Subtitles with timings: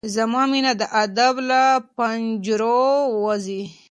[0.15, 1.63] زما مينه د ادب له
[1.95, 2.81] پنجرو
[3.23, 3.63] وځي